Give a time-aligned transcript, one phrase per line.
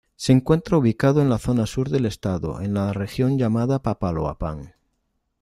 [0.15, 4.73] Se encuentra ubicado en la zona sur del estado en la región llamada Papaloapan.